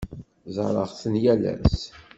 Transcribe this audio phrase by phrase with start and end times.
[0.55, 1.79] Ẓerreɣ-ten yal ass.